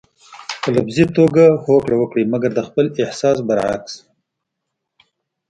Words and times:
په 0.61 0.67
لفظي 0.75 1.05
توګه 1.17 1.43
هوکړه 1.65 1.95
وکړئ 1.97 2.23
مګر 2.33 2.51
د 2.55 2.59
خپل 2.67 2.85
احساس 3.03 3.37
برعکس. 3.47 3.93